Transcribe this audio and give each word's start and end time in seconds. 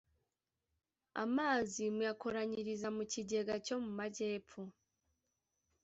Amazi 1.23 1.83
muyakoranyiriza 1.95 2.87
mu 2.95 3.03
kigega 3.11 3.53
cyo 3.65 3.75
mu 3.83 3.91
majyepfo, 3.99 4.61